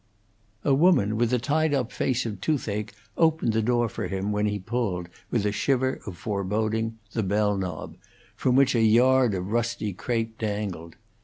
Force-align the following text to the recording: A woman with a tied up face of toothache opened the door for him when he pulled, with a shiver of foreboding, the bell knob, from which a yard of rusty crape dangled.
A 0.63 0.73
woman 0.73 1.15
with 1.15 1.31
a 1.31 1.37
tied 1.37 1.75
up 1.75 1.91
face 1.91 2.25
of 2.25 2.41
toothache 2.41 2.93
opened 3.19 3.53
the 3.53 3.61
door 3.61 3.87
for 3.87 4.07
him 4.07 4.31
when 4.31 4.47
he 4.47 4.57
pulled, 4.57 5.09
with 5.29 5.45
a 5.45 5.51
shiver 5.51 5.99
of 6.07 6.17
foreboding, 6.17 6.97
the 7.11 7.21
bell 7.21 7.55
knob, 7.55 7.97
from 8.35 8.55
which 8.55 8.73
a 8.73 8.81
yard 8.81 9.35
of 9.35 9.51
rusty 9.51 9.93
crape 9.93 10.39
dangled. 10.39 10.95